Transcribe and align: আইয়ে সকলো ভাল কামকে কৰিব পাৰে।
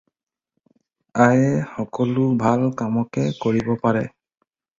আইয়ে 1.25 1.51
সকলো 1.73 2.25
ভাল 2.43 2.61
কামকে 2.81 3.27
কৰিব 3.45 3.71
পাৰে। 3.87 4.05